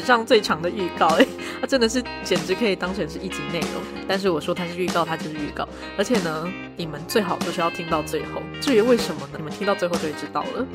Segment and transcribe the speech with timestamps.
[0.00, 1.26] 史上最长的预告，哎，
[1.60, 3.82] 它真的是简直可以当成是一集内容。
[4.08, 5.68] 但是我说它是预告，它就是预告。
[5.98, 8.40] 而且呢，你们最好就是要听到最后。
[8.62, 9.34] 至于为什么呢？
[9.36, 10.66] 你们听到最后就会知道了。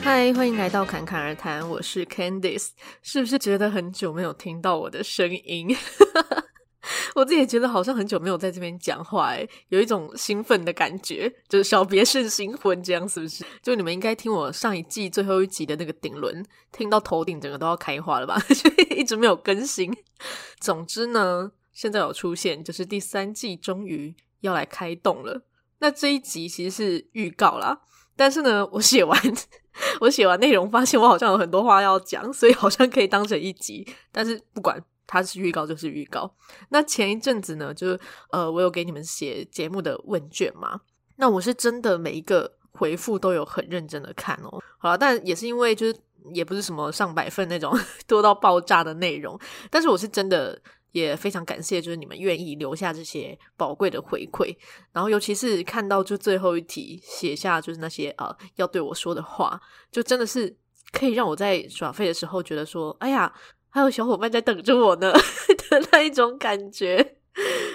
[0.00, 2.70] 嗨，欢迎来到侃侃而谈，我是 Candice。
[3.02, 5.76] 是不是觉得很久没有听到我的声音？
[7.16, 13.42] 我自己也觉得好像很久没有在这边讲话，诶，有一种兴奋的感觉，就是小别胜新婚这样，是不是？
[13.62, 18.38] 就你们应该听我上一季最后一集的那个顶轮，听到头顶整个都要开花了吧？
[18.52, 19.90] 所以一直没有更新。
[20.60, 25.40] 总之呢，现在有出现，就是第三季终于要来开动了。
[25.78, 27.80] 那这一集其实是预告啦，
[28.14, 29.18] 但是呢，我写完
[30.00, 33.88] 我写完内容，发现我好像有很多话要讲，所以好像可以当成一集。
[34.12, 34.78] 但是不管。
[35.06, 36.34] 它是预告就是预告。
[36.70, 40.80] 那前一阵子呢，就是呃，我有给你们写节目的问卷嘛。
[41.16, 44.62] 那我是真的每一个回复都有很认真的看哦。
[44.76, 45.96] 好了，但也是因为就是
[46.34, 47.72] 也不是什么上百份那种
[48.06, 49.38] 多到爆炸的内容，
[49.70, 50.60] 但是我是真的
[50.92, 54.54] 也非常感谢，就是你们愿意留下这些宝贵的回馈。
[54.92, 59.58] 然后尤其是看到就最后一题写下就是那些呃要对我说的话，
[59.90, 60.54] 就真的是
[60.92, 63.32] 可以让我在耍废的时候觉得说，哎呀。
[63.76, 65.12] 还有小伙伴在等着我呢
[65.68, 67.16] 的那一种感觉。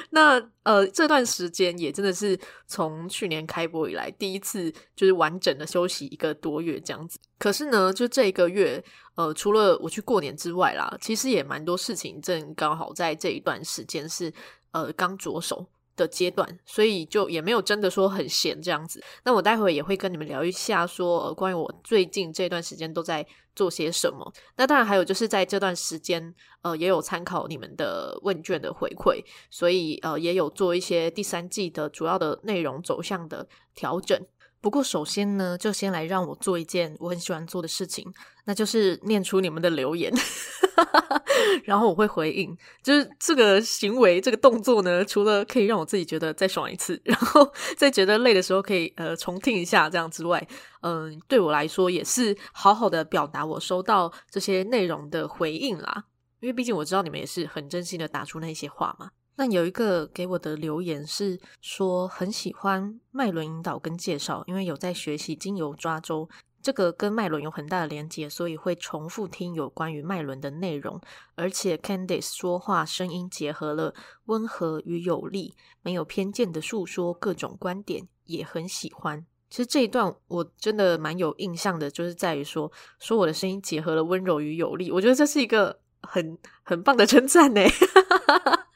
[0.10, 2.36] 那呃，这段时间也真的是
[2.66, 7.20] 从去年开播以来第一次，就是完整的休息一个多月这样子。
[7.38, 14.34] 可是呢，就这一个月，呃，除了我去过年之外啦，其实也蛮多事情正刚好在这一段时间是
[14.72, 15.68] 呃刚着手
[16.02, 19.02] 的阶段，所以就也没有真的说很闲这样子。
[19.24, 24.34] 那我待会也会跟你们聊一下说，呃关于我最近这段时间都在做些什么。
[24.58, 34.20] 那当然还有就是在这段时间，呃，也有参考你们的问卷的回馈，所以呃也有做一些第三季的主要的内容走向的调整。
[34.62, 38.06] 不过首先呢，就先来让我做一件我很喜欢做的事情，
[38.45, 40.14] 那就是念出你们的留言。
[41.66, 50.47] 然后我会回应，就是这个行为、这个动作呢，除了可以让我自己觉得再爽一次， 然后在觉得累的时候可以呃重听一下这样之外，
[50.81, 56.06] 嗯、呃，对我来说也是好好的表达我收到这些内容的回应啦。
[56.40, 59.12] 因为毕竟我知道你们也是很真心的打出那些话嘛。
[59.41, 66.29] 那有一个给我的留言是说很喜欢脉轮引导跟介绍，因为有在学习精油抓周。
[66.62, 71.01] 这个跟脉轮有很大的连结，所以会重复听有关于脉轮的内容。
[71.34, 79.25] 而且 Candice 说话声音结合了温和与有力，没有偏见的诉说各种观点，也很喜欢。
[79.50, 87.62] 其实这一段我真的蛮有印象的，就是在于说说我的声音结合了温柔与有力，我觉得这是一个很很棒的称赞呢。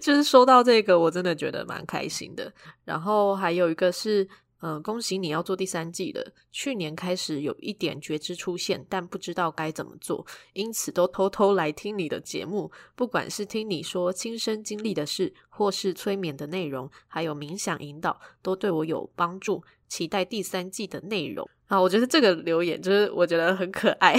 [0.00, 2.52] 就是说到这个，我真的觉得蛮开心的。
[2.84, 4.28] 然后还有一个是。
[4.64, 6.24] 嗯，恭喜你要做第三季了。
[6.52, 12.70] 去年开始有一点觉知出现，但不知道该怎么做，因此都偷偷来听你的节目。
[12.94, 19.64] 不管是听你说亲身经历的事，或是催眠的内容，还有冥想引导，都对我有帮助。
[19.88, 21.50] 期待第三季的内容。
[21.72, 24.14] 啊，我觉得这个留言就是我觉得很可爱。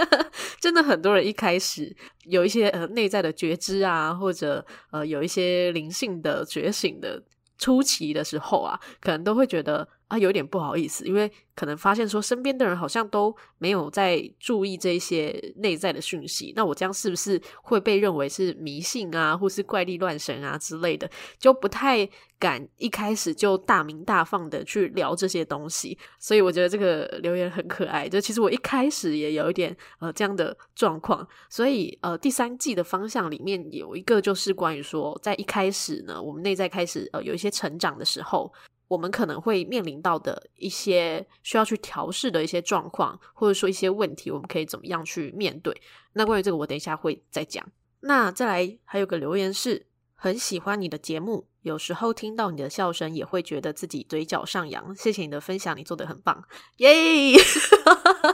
[0.58, 7.22] 真的很多人一开始有一些呃内在的觉知啊，或者呃有一些灵性的觉醒的。
[7.58, 22.08] 初期的时候啊，可能都会觉得啊有点不好意思，因为可能发现说身边的人好像都没有在注意这些内在的讯息，那我这样是不是会被认为是迷信啊，或是怪力乱神啊之类的，就不太
[22.38, 25.98] 敢一开始就大鸣大放的去聊这些东西。
[26.20, 38.52] 所以我觉得这个留言很可爱，就其实我一开始也有一点呃这样的状况，所以呃第三季的方向里面有一个就是关于说，在一开始呢，我们内在开始呃有一些成长的时候。
[38.88, 45.80] 我们可能会面临到的一些需要去调试的一些状况，或者说一些问题，我们可以怎么样去面对？
[46.12, 47.66] 那关于这个，我等一下会再讲。
[48.00, 54.94] 那再来还有个留言是，很喜欢你的节目，有时候听到你的笑声也会觉得自己嘴角上扬。
[54.94, 56.44] 谢谢你的分享，你做得很棒，
[56.76, 57.40] 耶、yeah!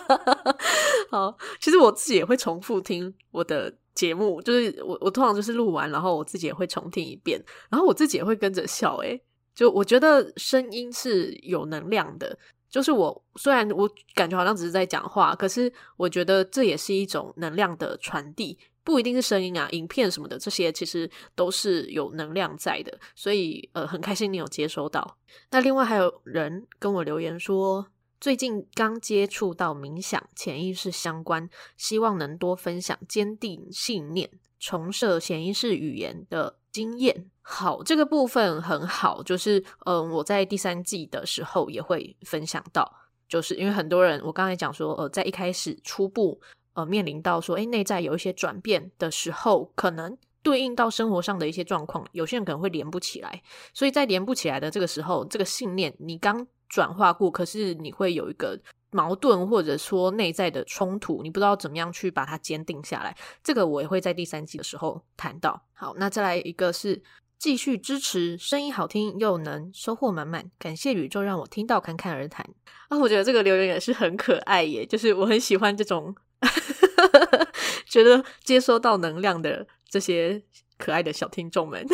[1.10, 9.22] 好，其实我自己也会重复听我的节目，就是我我通常就是录完，然后我自己也会重听一遍，然后我自己也会跟着笑，诶
[9.54, 12.38] 就我觉得声音是有能量的，
[12.70, 25.18] 就是我虽然我感觉好像只是在讲话，可是我觉得这也是一种能量的传递，不一定是声音啊，影片什么的这些其实都是有能量在的，所以呃很开心你有接收到。
[25.50, 27.86] 那另外还有人跟我留言说，
[28.20, 37.30] 最近刚接触到冥想、潜意识相关，希望能多分享坚定信念、重设潜意识语言的经验。
[37.42, 42.90] 好，这个部分很好，就是嗯，我在第三季的时候也会分享到，
[43.28, 46.40] 就是因为很多人，我刚才讲说，呃，在一开始初步
[46.74, 53.42] 呃面临到说，诶，内在有一些转变的时候，可能对应到生活上的一些状况，有些人可能会连不起来。
[53.74, 58.58] 所以在连不起来的这个时候，这个信念你刚转化过，可是你会有一个
[58.92, 63.16] 矛盾，或者说内在的冲突，你不知道怎么样去把它坚定下来。
[63.42, 65.66] 这个我也会在第三季的时候谈到。
[65.72, 67.02] 好，那再来一个是。
[67.38, 72.48] 继续支持，声音好听又能收获满满，感谢宇宙让我听到侃侃而谈
[72.88, 72.96] 啊！
[72.96, 76.14] 我觉得这个留言也是很可爱耶，就是我很喜欢这种
[77.84, 80.40] 觉得接收到能量的这些
[80.78, 81.84] 可爱的小听众们，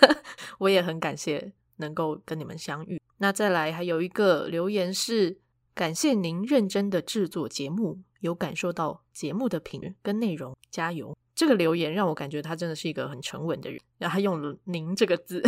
[0.56, 2.98] 我也很感谢能够跟你们相遇。
[3.18, 5.36] 那再来还有一个留言是
[5.74, 11.16] 感谢您认真的制作节目，有感受到节目的品质跟内容，加油。
[11.34, 15.42] 这个留言让我感觉他真的是一个很沉稳的人，然后他用了“您”这个字，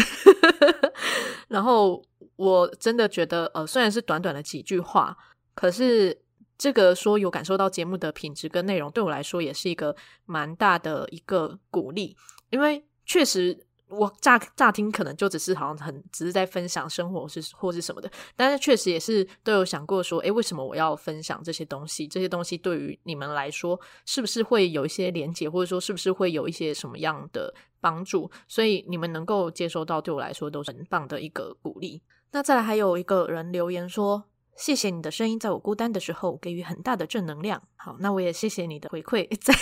[1.46, 2.02] 然后
[2.34, 5.17] 我真的觉得，呃，虽然是短短的几句话，
[5.55, 6.20] 可是
[6.58, 9.94] 这个说有感受到节目的品质跟内容，对我来说也是一个
[10.25, 12.17] 蛮大的一个鼓励，
[12.50, 13.66] 因为确实。
[13.88, 22.06] 我乍乍听可能就只是好像很只是在分享生活是或是什么的，但是确实也是都有想过说，诶，为什么我要分享这些东西？
[22.06, 28.31] 这些东西对于你们来说，是不是会有一些连接，或者说是不是会有一些什么样的帮助？
[28.49, 32.03] 所以你们能够接收到，对我来说都是很棒的一个鼓励。
[32.32, 34.25] 那再来还有一个人留言说。
[34.56, 37.62] 谢谢你的声音，在我孤单的时候给予很大的正能量。
[37.77, 39.55] 好，那我也谢谢你的回馈，在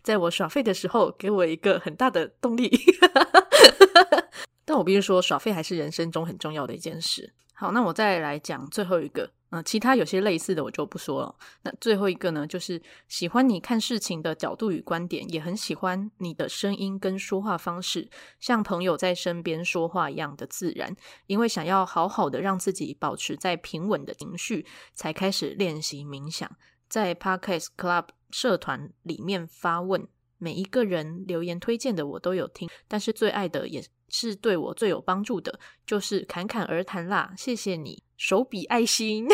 [0.00, 2.70] 在我耍废的时候给我一个很大的动力。
[4.68, 7.32] 但我必须说，耍废还是人生中很重要的一件事。
[7.54, 9.30] 好，那我再来讲最后一个。
[9.48, 11.34] 嗯，其他有些类似的我就不说了。
[11.62, 12.78] 那最后一个呢，就是
[13.08, 18.10] 喜欢你看事情的角度与观点，也很喜欢你的声音跟说话方式，
[18.40, 20.94] 像朋友在身边说话一样的自然。
[21.26, 26.54] 因为想要好好的让自己保持在平稳的情绪，才开始练习冥想，
[26.86, 30.06] 在 Podcast Club 社团里面发问。
[30.40, 37.32] 每一个人留言推荐的我都有听，但是最爱的也是对我最有帮助的，就是侃侃而谈啦。
[37.36, 39.26] 谢谢你，手比爱心，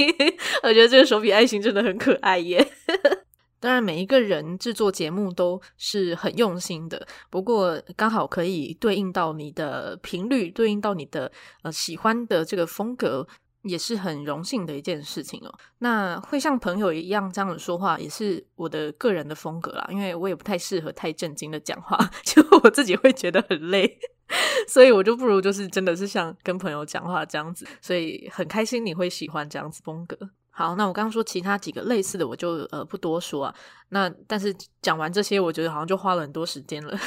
[0.62, 2.66] 我觉得这个手比爱心真的很可爱耶。
[3.60, 11.30] 当然，每一个人制作节目都是很用心的，不过刚好可以对应到你的频率，对应到你的
[11.62, 13.26] 呃喜欢的这个风格。
[13.62, 15.52] 也是很荣幸的一件事情哦。
[15.78, 19.86] 那会像朋友一样这样子说话，也是我的个人的风格啦。
[19.90, 23.98] 因为我也不太适合太正经的讲话， 就我自己会觉得很累，
[24.68, 27.66] 所以我就不如就是真的是像跟朋友讲话这样子。
[27.80, 30.16] 所以很开心你会喜欢这样子风格。
[30.52, 33.54] 好，那我刚刚说其他几个类似的，我就呃不多说啊。
[33.90, 36.98] 那但是讲完这些，我觉得好像就花了很多时间了。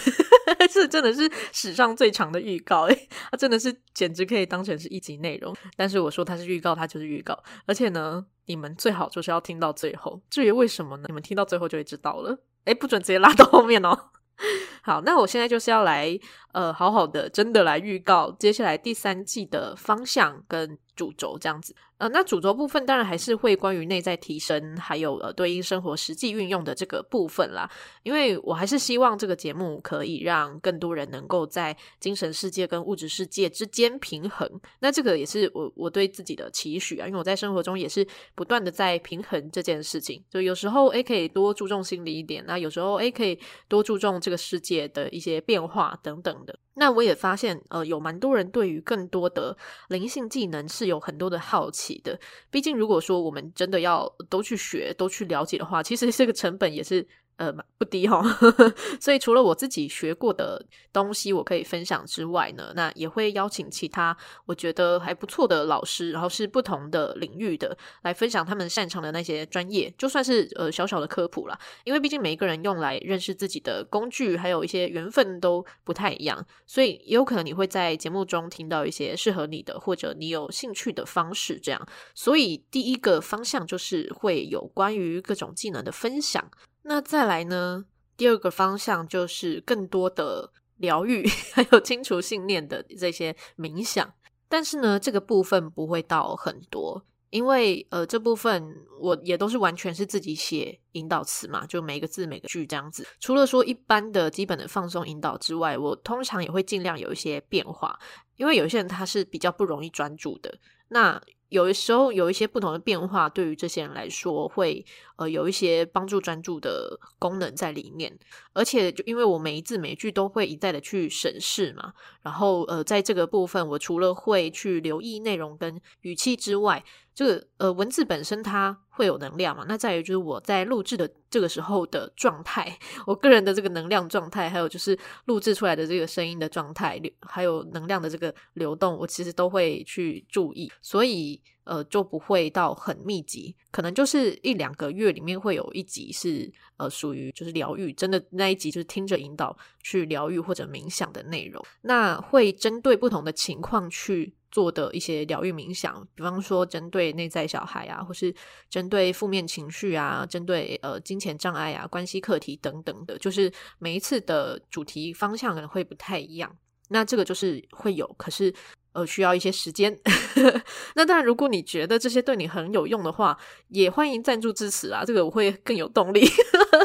[0.67, 5.55] 这真的是史上最长的预告诶，它真的是简直可以当成是一集内容。
[5.75, 7.37] 但是我说它是预告，它就是预告。
[7.65, 10.21] 而且呢，你们最好就是要听到最后。
[10.29, 11.03] 至于为什么呢？
[11.07, 12.37] 你们听到最后就会知道了。
[12.65, 13.97] 诶，不准直接拉到后面哦。
[14.81, 16.17] 好，那我现在就是要来
[16.53, 21.75] 呃，好好的真的来预告接下来第三季的方向跟主轴这样子。
[21.97, 27.69] 呃，那主轴部分当然还是会关于内在提升，还有呃对应生活实际运用的这个部分啦。
[28.03, 34.47] 因为我还是希望这个节目可以让更多人能够在精神世界跟物质世界之间平衡。
[34.79, 38.05] 那这个也是我我对自己的期许啊，因为我在生活中也是
[38.35, 40.21] 不断的在平衡这件事情。
[40.29, 46.42] 就有时候诶可以多注重心理一点，那有时候诶可以多注重这个世界的一些变化等等
[46.73, 49.55] 那我也发现，呃，有蛮多人对于更多的
[49.89, 52.19] 灵性技能是有很多的好奇的。
[52.49, 57.07] 毕竟，如果说我们真的要都去学、都去了解的话，其实这个成本也是。
[57.37, 58.23] 呃，不低哈，
[59.01, 71.59] 所以除了我自己学过的东西我可以分享之外呢，那也会邀请其他我觉得还不错的老师，然后是不同的领域的来分享他们擅长的那些专业，就算是呃小小的科普啦。
[71.83, 81.87] 因为毕竟每一个人用来认识自己的工具，还有一些缘分都不太一样，所以也有可能你会在节目中听到一些适合你的或者你有兴趣的方式，这样。
[82.13, 86.47] 所以第一个方向就是会有关于各种技能的分享。
[86.83, 87.85] 那再来呢？
[88.15, 94.13] 第二个方向就是更多的疗愈， 还有清除信念的这些冥想。
[94.47, 103.03] 但是呢，这个部分不会到很多，因为呃，这部分我也都是完全是自己写引导词嘛，就每个字每个句这样子。
[103.19, 107.97] 除了说一般的基本的放松引导之外，我通常也会尽量有一些变化，
[108.35, 110.59] 因为有些人他是比较不容易专注的。
[110.89, 111.19] 那
[111.53, 114.83] 有的时候有一些不同的变化，对于这些人来说会
[115.17, 118.17] 呃有一些帮助专注的功能在里面，
[118.53, 121.93] 而且就因为我每一字每一句都会一再的去审视嘛，
[122.23, 126.83] 然后呃在这个部分我除了会去留意内容跟语气之外，
[127.15, 154.35] 这个呃文字本身它会有能量嘛，那在于就是我在录制的这个时候的状态，我个人的这个能量状态，还有就是录制出来的这个声音的状态，还有能量的这个流动，我其实都会去注意，所以呃就不会到很密集，可能就是一两个月里面会有一集是呃属于就是疗愈，真的那一集就是听着引导去疗愈或者冥想的内容，那会针对不同的情况去。
[154.53, 158.31] 做的一些疗愈冥想，比方说针对内在小孩啊，或是
[158.69, 166.55] 针对负面情绪啊，针对呃金钱障碍啊、关系课题等等的，就是每一次的主题方向可能会不太一样。
[166.89, 168.53] 那这个就是会有，可是
[168.91, 169.99] 呃需要一些时间。
[170.93, 173.35] 那当然，如果你觉得这些对你很有用的话，
[173.69, 176.23] 也欢迎赞助支持啊，这个我会更有动力。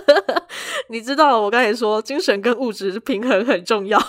[0.89, 4.03] 你知道我刚才说精神跟物质平衡很重要。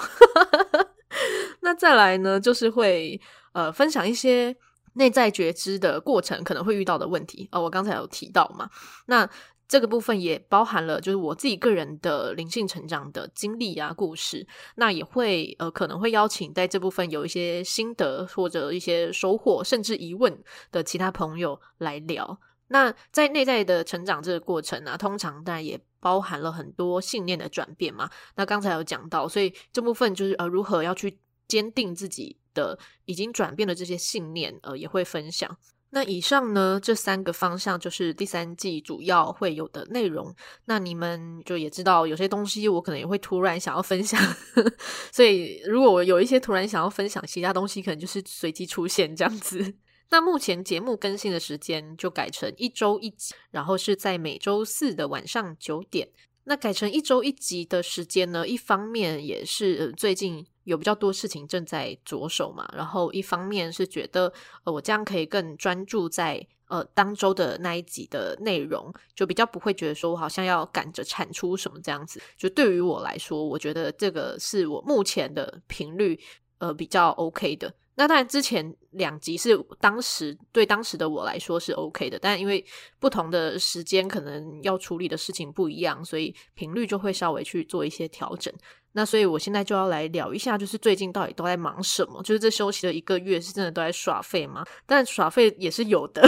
[1.59, 3.19] 那再来呢，就是会。
[3.53, 4.55] 呃，分享一些
[4.93, 8.69] 内在觉知的过程可能会遇到的问题哦，我刚才有提到嘛，
[9.05, 9.29] 那
[9.67, 22.39] 这个部分也包含了就是我自己个人的灵性成长的经历啊、故事，那也会呃可能会邀请在这部分有一些心得或者一些收获，甚至疑问的其他朋友来聊。
[22.69, 28.09] 那在内在的成长这个过程啊，通常当然也包含了很多信念的转变嘛。
[28.37, 35.57] 那刚才有讲到，所以这部分就是呃如何要去坚定自己的已经转变的这些信念，呃，也会分享。
[35.91, 40.35] 那以上呢，这三个方向就是第三季主要会有的内容。
[40.65, 44.21] 那你们就也知道，有些东西我可能也会突然想要分享，
[45.11, 49.73] 所以如果我有一些突然想要分享其他东西，可能就是随机出现这样子。
[50.11, 56.09] 那目前节目更新的时间就改成一周一集，然后是在每周四的晚上九点。
[56.43, 60.45] 那改成一周一集的时间呢，一方面也是，最近。
[60.69, 64.31] 有比较多事情正在着手嘛，然后一方面是觉得，
[64.63, 72.21] 呃，我这样可以更专注在呃当周的那一集的内容，就比较不会觉得说我好像要赶着产出什么这样子。
[72.37, 76.19] 就对于我来说，我觉得这个是我目前的频率，
[76.59, 77.73] 呃，比较 OK 的。
[77.95, 82.63] 那当然，之前两集是当时对当时的我来说是 OK 的，但因为
[82.97, 88.53] 不同的时间可能要处理的事情不一样，所以频率就会稍微去做一些调整。
[88.93, 92.21] 那所以我现在就要来聊一下，就是最近到底都在忙什么？
[92.23, 94.65] 就是这休息的一个月，是真的都在耍废吗？
[94.85, 96.27] 但耍废也是有的，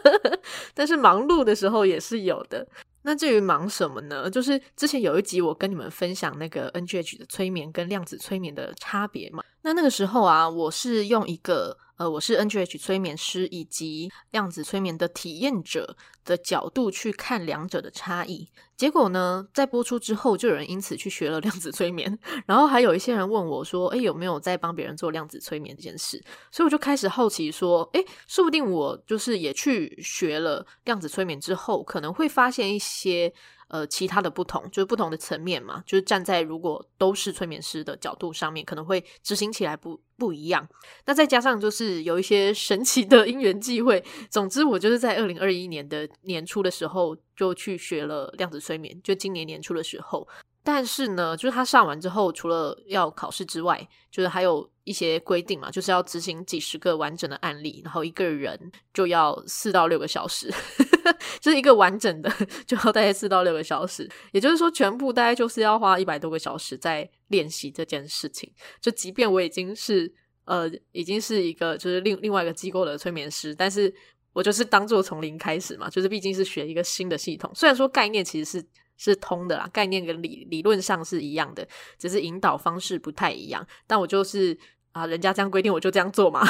[0.74, 2.66] 但是忙碌的时候也是有的。
[3.02, 4.28] 那至于忙什么呢？
[4.28, 9.44] 就是之前有一集我跟你们分享那个 NGH 的催眠跟量子催眠的差别嘛。
[9.66, 11.76] 那那个时候啊，我是用一个。
[11.96, 15.96] 呃，我是 NGH 催眠师以及量子催眠的体验者
[16.26, 18.50] 的角度去看两者的差异。
[18.76, 33.32] 结果呢，在播出之后，就有人因此去学了量子催眠， 然后还有一些人问我说：“诶，有没有在帮别人做量子催眠这件事？”所以我就开始好奇说：“诶，说不定我就是也去学了量子催眠之后，可能会发现一些。”
[33.68, 40.68] 呃，其他的不同就是不同的层面嘛，就是站在如果都是催眠师的角度上面，可能会执行起来不不一样。
[41.04, 50.26] 那再加上就是有一些神奇的 因缘际会，总之我就是在二零二一年的年初的时候就去学了量子催眠，就今年年初的时候。
[50.62, 58.58] 但是呢，就是他上完之后，除了要考试之外，就是还有一些规定嘛，就是要执行几十个完整的案例，然后一个人
[58.94, 60.48] 就要四到六个小时，
[61.42, 62.32] 就是一个完整的
[62.64, 68.48] 就要大概四到六个小时，也就是说，全部大概就是要花一百多个小时在练习这件事情。
[68.80, 70.10] 就即便我已经是
[70.44, 73.92] 呃，已经是一个就是另另外一个机构的催眠师，但是
[74.32, 78.66] 我就是当做从零开始嘛，就是毕竟是学一个新的系统，虽然说概念其实是。
[78.98, 83.62] 是通的啦，概念跟理理论上是一样的，只是引导方式不太一样。
[83.86, 84.58] 但我就是
[84.96, 86.42] 啊，人家这样规定，我就这样做嘛。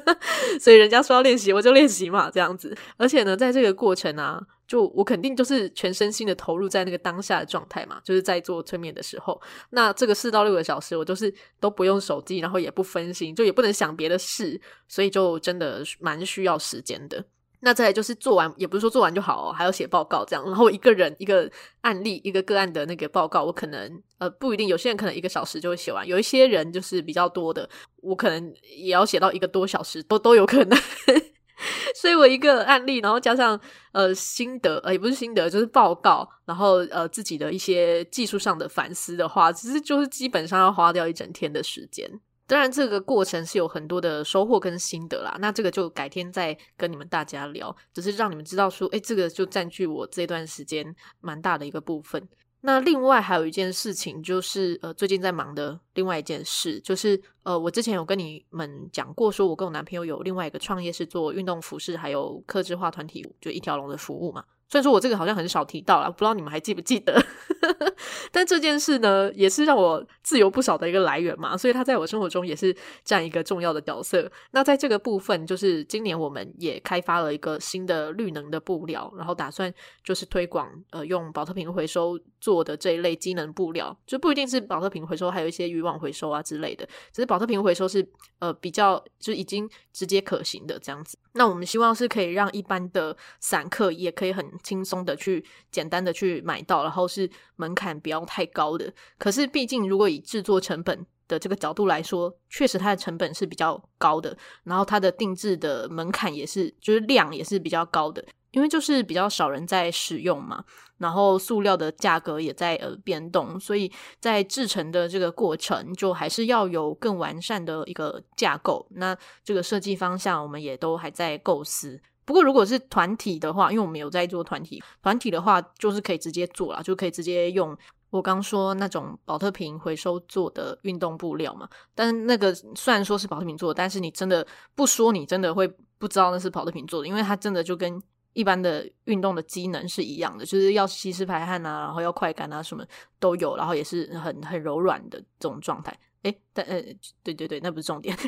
[0.58, 2.74] 所以人家说要练习，我就练习嘛，这样子。
[2.96, 9.38] 而且呢，在这个过程啊，就我肯定就是全身心的投入在那个当下的状态嘛，就是在做催眠的时候。
[9.70, 14.58] 那这个四到六个小时，我就是都不用手机，然后也不分心，就也不能想别的事，
[14.88, 17.22] 所以就真的蛮需要时间的。
[17.64, 20.44] 那再就是做完，也不是说做完就好，还要写报告这样。
[20.44, 21.48] 然后一个人一个
[21.82, 27.68] 案例，一个个案的那个报告，我可能呃不一定，有些人可能一个小时就会写完，有一些人就是比较多的，
[28.02, 30.76] 我可能也要写到一个多小时，都都有可能。
[31.94, 33.60] 所以我一个案例，然后加上
[33.92, 42.10] 呃心得，呃也不是心得，就是报告，然后呃自己的一些技术上的反思的话，其实就是基本上要花掉一整天的时间。
[42.46, 45.36] 当然，这个过程是有很多的收获跟心得啦。
[45.40, 52.28] 那这个就改天再跟你们大家聊，只是让你们知道说，诶，这个就占据我这段时间蛮大的一个部分。
[52.64, 64.44] 那另外还有一件事情，就是呃，最近在忙的另外一件事，就是呃，我之前有跟你们讲过，说我跟我男朋友有另外一个创业是做运动服饰，还有客制化团体，就一条龙的服务嘛。
[64.68, 67.20] 虽然说我这个好像很少提到啦，不知道你们还记不记得？
[68.32, 74.30] 但这件事呢，也是让我自由不少的一个来源嘛，所以它在我生活中也是占一个重要的角色。
[74.50, 79.72] 那在这个部分，就是今年我们也开发了一个新的绿能的布料，然后打算
[80.04, 86.86] 就是推广呃用宝特瓶回收做的这一类机能布料，就不一定是宝特瓶回收，还有一些渔网回收啊之类的。
[87.12, 88.06] 只是宝特瓶回收是
[88.40, 91.16] 呃比较就已经直接可行的这样子。
[91.34, 98.92] 那我们希望是可以让一般的散客也可以很轻松的去简单的去买到，然后是门槛不要太高的。
[99.18, 110.64] 可是毕竟如果以制作成本的这个角度来说，确实它的成本是比较高的，然后它的定制的门槛也是就是量也是比较高的，因为就是比较少人在使用嘛。
[110.98, 113.90] 然后塑料的价格也在呃变动，所以
[114.20, 118.86] 在制成的这个过程就还是要有更完善的一个架构。
[118.90, 122.00] 那这个设计方向我们也都还在构思。
[122.32, 127.76] 不过，如果是团体的话，因为我们有在做团体，团体的话就是可以直接做啦，就可以直接用
[128.08, 131.68] 我刚说那种宝特瓶回收做的运动布料嘛。
[131.94, 142.82] 但是那个虽然说是宝特瓶做的，但是你真的不说，你真的会不知道那是宝特瓶做的，因为它真的就跟一般的运动的机能是一样的，就是要吸湿排汗啊，然后要快干啊，什么
[143.20, 145.94] 都有，然后也是很很柔软的这种状态。
[146.22, 146.82] 诶，但呃，
[147.22, 148.16] 对对对，那不是重点。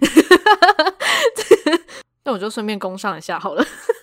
[2.24, 3.62] 那我就顺便工商一下好了，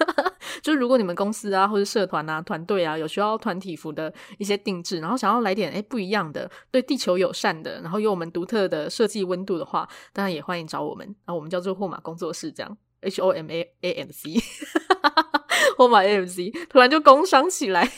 [0.62, 11.06] 就如果你们公司啊或者社团啊团队啊有需要团体服的一些定制，然后想要来点诶不一样的，对地球友善的，然后有我们独特的设计温度的话，当然也欢迎找我们。
[11.26, 14.36] 然后我们叫做霍马工作室，这样 H O M A A M C，
[15.76, 17.92] 霍马 A M C，突然就工商起来。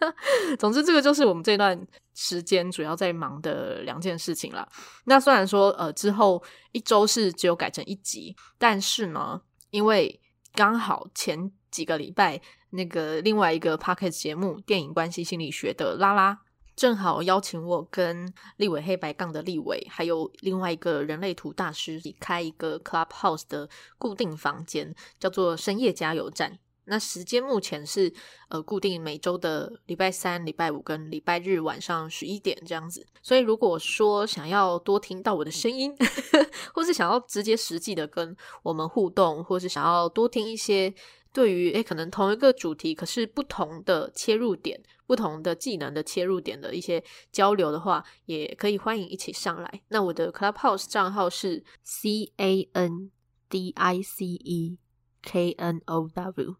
[0.60, 1.80] 总之，这个就是我们这段
[2.14, 4.68] 时间主要在忙的两件事情啦。
[5.06, 9.40] 那虽然说呃之后一周是只有改成一集，但是呢。
[9.72, 10.20] 因为
[10.52, 12.38] 刚好前几个礼拜，
[12.70, 16.38] 那个另外一个 podcast 节目《电影关系心理学》的拉拉，
[16.76, 26.58] 正好邀请我跟立伟黑白杠的立伟，还有另外一个人类图大师，开一个 Clubhouse 的固定房间，叫做深夜加油站。
[26.84, 28.12] 那时间目前是
[28.48, 33.06] 呃固定每周的礼拜三、礼拜五跟礼拜日晚上十一点这样子。
[33.22, 35.94] 所以如果说想要多听到我的声音，
[36.74, 40.92] 或是想要直接实际的跟我们互动，或是想要多听一些
[41.32, 49.82] 对于诶可能同一个主题，可是不同的切入点、不同的技能的切入点的一些交流的话，也可以欢迎一起上来。
[49.88, 53.10] 那我的 Clubhouse 账号是 C A N
[53.48, 54.78] D I C E。
[55.22, 56.56] K N O W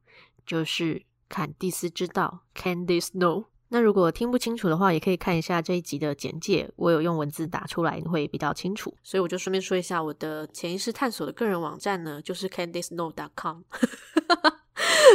[0.46, 3.46] 就是坎蒂斯之道，Candice know。
[3.68, 8.94] 那如果听不清楚的话，也可以看一下这一集的简介，我有用文字打出来，你会比较清楚。
[9.02, 13.62] 所以我就顺便说一下，我的潜意识探索的个人网站呢，就是 CandiceKnow.com。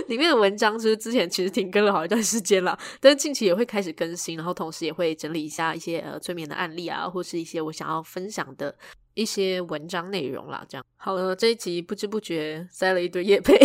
[0.07, 8.75] 里面的文章就是之前其实停更了好一段时间了，但是近期也会开始更新，然后同时也会整理一下一些呃催眠的案例啊，或是一些我想要分享的
[9.13, 10.65] 一些文章内容啦。
[10.69, 13.57] 这样好了，这一集不知不觉塞了一堆业配，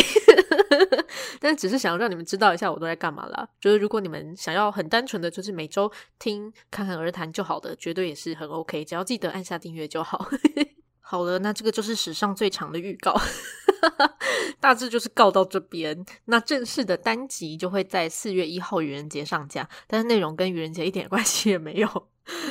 [1.41, 3.49] 但只是想要让你们知道一下我都在干嘛啦。
[3.61, 10.29] 就是如果你们想要很单纯的就是每周听侃侃而谈就好的，绝对也是很 OK，只要记得按下订阅就好。
[11.13, 13.15] 好了，那这个就是史上最长的预告。
[14.61, 22.09] 大致就是告到这边，那正式的单集就会在四月一号愚人节上架，但是内容跟愚人节一点关系也没有。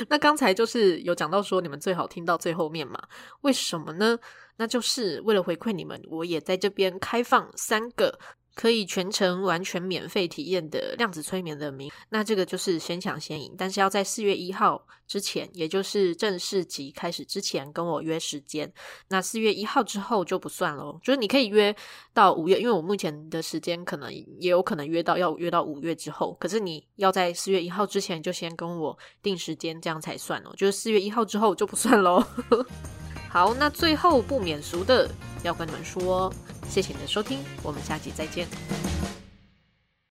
[0.08, 3.02] 那刚才就是有讲到说你们最好听到最后面嘛？
[3.40, 4.16] 为什么呢？
[4.58, 8.20] 那就是为了回馈你们，我也在这边开放三个。
[8.54, 18.70] 可以全程完全免费体验的量子催眠的名，那这个就是先抢先赢，但是要在四月一号之前，也就是正式集开始之前跟我约时间。
[19.08, 21.74] 那四月一号之后就不算喽，就是你可以约
[22.12, 30.52] 到五月，因为我目前的时间可能也有可能约到要约到五月之后，可是你要在四月一号之前就先跟我定时间，这样才算哦。
[30.56, 32.22] 就是四月一号之后就不算喽。
[33.32, 35.10] 好，那最后不免俗的
[35.42, 36.30] 要跟你们说，
[36.68, 38.46] 谢谢你的收听，我们下集再见。